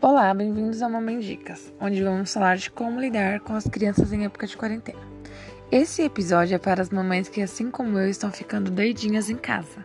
[0.00, 4.24] Olá, bem-vindos ao Mamãe Dicas, onde vamos falar de como lidar com as crianças em
[4.24, 5.00] época de quarentena.
[5.72, 9.84] Esse episódio é para as mamães que, assim como eu, estão ficando doidinhas em casa.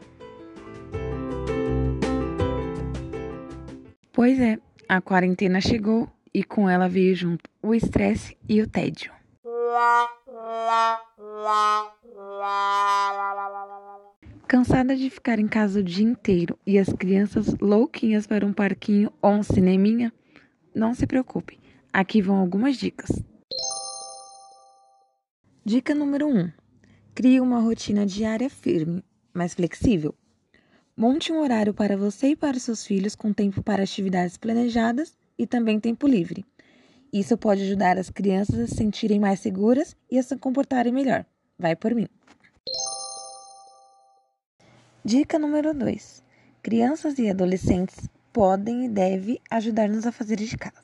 [4.11, 9.11] Pois é, a quarentena chegou e com ela veio junto o estresse e o tédio.
[14.53, 19.11] Cansada de ficar em casa o dia inteiro e as crianças louquinhas para um parquinho
[19.19, 20.13] ou um cineminha?
[20.75, 21.59] Não se preocupe,
[21.91, 23.09] aqui vão algumas dicas.
[25.65, 26.51] Dica número 1.
[27.15, 30.13] Crie uma rotina diária firme, mas flexível.
[30.95, 35.47] Monte um horário para você e para seus filhos com tempo para atividades planejadas e
[35.47, 36.45] também tempo livre.
[37.11, 41.25] Isso pode ajudar as crianças a se sentirem mais seguras e a se comportarem melhor.
[41.57, 42.07] Vai por mim.
[45.05, 46.23] Dica número 2.
[46.61, 50.81] Crianças e adolescentes podem e devem ajudar-nos a fazer de casa.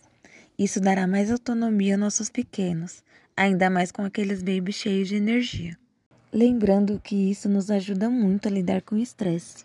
[0.58, 3.02] Isso dará mais autonomia aos nossos pequenos,
[3.36, 5.78] ainda mais com aqueles babies cheios de energia.
[6.34, 9.64] Lembrando que isso nos ajuda muito a lidar com o estresse.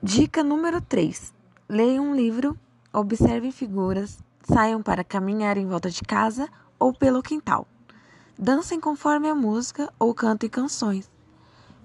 [0.00, 1.34] Dica número 3.
[1.68, 2.56] Leiam um livro,
[2.92, 6.48] observem figuras, saiam para caminhar em volta de casa
[6.78, 7.66] ou pelo quintal.
[8.38, 11.10] Dancem conforme a música ou cantem canções.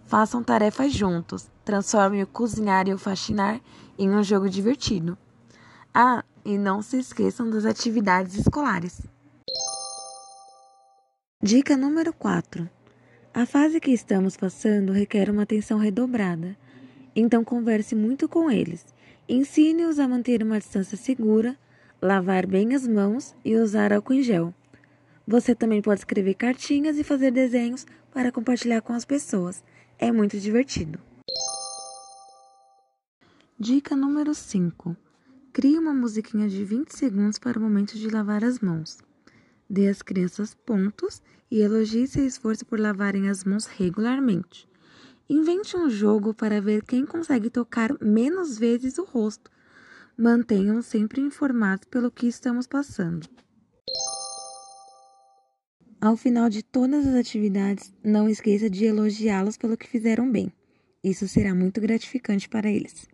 [0.07, 1.49] Façam tarefas juntos.
[1.65, 3.59] Transformem o cozinhar e o faxinar
[3.99, 5.17] em um jogo divertido.
[5.93, 9.01] Ah, e não se esqueçam das atividades escolares.
[11.43, 12.69] Dica número 4.
[13.33, 16.57] A fase que estamos passando requer uma atenção redobrada.
[17.13, 18.85] Então converse muito com eles.
[19.27, 21.57] Ensine-os a manter uma distância segura,
[22.01, 24.53] lavar bem as mãos e usar álcool em gel.
[25.27, 27.85] Você também pode escrever cartinhas e fazer desenhos
[28.17, 29.63] para compartilhar com as pessoas.
[29.99, 30.99] É muito divertido.
[33.59, 34.97] Dica número 5.
[35.53, 38.97] Crie uma musiquinha de 20 segundos para o momento de lavar as mãos.
[39.69, 44.67] Dê às crianças pontos e elogie seu esforço por lavarem as mãos regularmente.
[45.29, 49.51] Invente um jogo para ver quem consegue tocar menos vezes o rosto.
[50.17, 53.29] Mantenham sempre informados pelo que estamos passando.
[55.99, 60.53] Ao final de todas as atividades, não esqueça de elogiá-los pelo que fizeram bem.
[61.03, 63.07] Isso será muito gratificante para eles.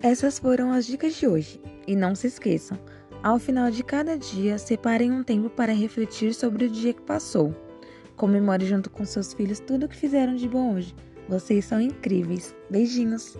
[0.00, 1.60] Essas foram as dicas de hoje.
[1.84, 2.78] E não se esqueçam,
[3.24, 7.52] ao final de cada dia, separem um tempo para refletir sobre o dia que passou.
[8.16, 10.94] Comemore junto com seus filhos tudo o que fizeram de bom hoje.
[11.28, 12.54] Vocês são incríveis.
[12.70, 13.36] Beijinhos!